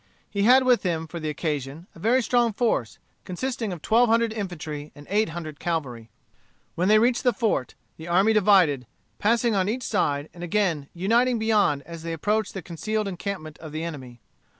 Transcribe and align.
He 0.27 0.41
had 0.41 0.63
with 0.63 0.81
him, 0.81 1.05
for 1.05 1.19
the 1.19 1.29
occasion, 1.29 1.85
a 1.93 1.99
very 1.99 2.23
strong 2.23 2.53
force, 2.53 2.97
consisting 3.23 3.71
of 3.71 3.83
twelve 3.83 4.09
hundred 4.09 4.33
infantry 4.33 4.91
and 4.95 5.05
eight 5.11 5.29
hundred 5.29 5.59
cavalry. 5.59 6.09
When 6.73 6.87
they 6.87 6.97
reached 6.97 7.21
the 7.23 7.31
fort, 7.33 7.75
the 7.97 8.07
army 8.07 8.33
divided, 8.33 8.87
passing 9.19 9.53
on 9.53 9.69
each 9.69 9.83
side, 9.83 10.27
and 10.33 10.43
again 10.43 10.89
uniting 10.95 11.37
beyond, 11.37 11.83
as 11.83 12.01
they 12.01 12.13
approached 12.13 12.55
the 12.55 12.63
concealed 12.63 13.07
encampment 13.07 13.59
of 13.59 13.71
the 13.73 13.83
enemy. 13.83 14.19